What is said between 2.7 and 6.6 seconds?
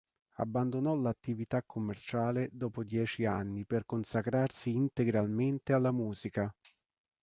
dieci anni per consacrarsi integralmente alla musica.